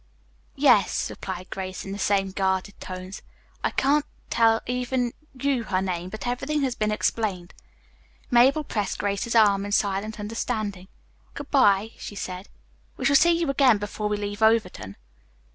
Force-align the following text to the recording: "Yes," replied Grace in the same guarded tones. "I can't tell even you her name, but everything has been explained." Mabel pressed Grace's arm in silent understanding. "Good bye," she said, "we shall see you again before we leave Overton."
"Yes," 0.55 1.11
replied 1.11 1.51
Grace 1.51 1.85
in 1.85 1.91
the 1.91 1.99
same 1.99 2.31
guarded 2.31 2.79
tones. 2.79 3.21
"I 3.63 3.69
can't 3.69 4.03
tell 4.31 4.59
even 4.65 5.13
you 5.39 5.65
her 5.65 5.79
name, 5.79 6.09
but 6.09 6.25
everything 6.25 6.63
has 6.63 6.73
been 6.73 6.89
explained." 6.89 7.53
Mabel 8.31 8.63
pressed 8.63 8.97
Grace's 8.97 9.35
arm 9.35 9.63
in 9.63 9.71
silent 9.71 10.19
understanding. 10.19 10.87
"Good 11.35 11.51
bye," 11.51 11.91
she 11.99 12.15
said, 12.15 12.49
"we 12.97 13.05
shall 13.05 13.15
see 13.15 13.37
you 13.37 13.47
again 13.51 13.77
before 13.77 14.09
we 14.09 14.17
leave 14.17 14.41
Overton." 14.41 14.95